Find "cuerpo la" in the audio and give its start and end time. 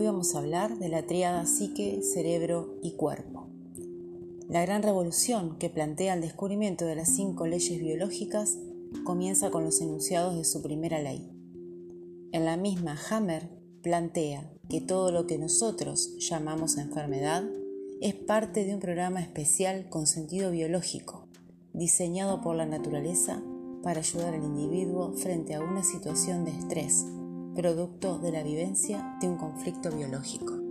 2.92-4.62